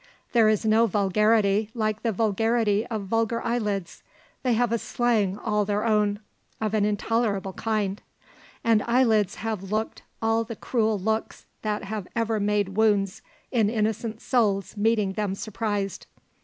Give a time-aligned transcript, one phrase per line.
[0.31, 4.01] There is no vulgarity like the vulgarity of vulgar eyelids.
[4.41, 6.17] They have a slang all their own,
[6.59, 8.01] of an intolerable kind.
[8.63, 14.21] And eyelids have looked all the cruel looks that have ever made wounds in innocent
[14.23, 16.07] souls meeting them surprised.